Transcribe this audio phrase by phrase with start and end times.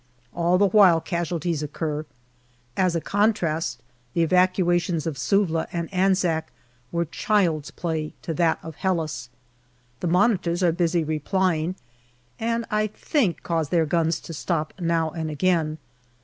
[0.33, 2.07] All the while casualties occur.
[2.75, 3.83] As a contrast,
[4.15, 6.51] the evacuations of Suvla and Anzac
[6.91, 9.29] were child's play to that of Helles.
[9.99, 11.75] The Monitors are busily replying,
[12.39, 15.77] and I think cause their guns to stop now and again.